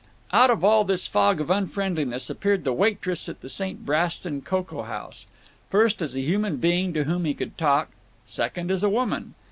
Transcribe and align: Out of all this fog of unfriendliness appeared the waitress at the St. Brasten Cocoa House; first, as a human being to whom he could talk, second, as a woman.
Out 0.33 0.49
of 0.49 0.63
all 0.63 0.83
this 0.83 1.05
fog 1.05 1.39
of 1.39 1.51
unfriendliness 1.51 2.27
appeared 2.27 2.63
the 2.63 2.73
waitress 2.73 3.29
at 3.29 3.41
the 3.41 3.49
St. 3.49 3.85
Brasten 3.85 4.41
Cocoa 4.41 4.81
House; 4.81 5.27
first, 5.69 6.01
as 6.01 6.15
a 6.15 6.19
human 6.21 6.57
being 6.57 6.91
to 6.95 7.03
whom 7.03 7.23
he 7.23 7.35
could 7.35 7.55
talk, 7.55 7.89
second, 8.25 8.71
as 8.71 8.81
a 8.81 8.89
woman. 8.89 9.35